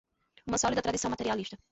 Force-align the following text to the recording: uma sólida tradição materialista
uma 0.47 0.57
sólida 0.57 0.81
tradição 0.81 1.11
materialista 1.11 1.55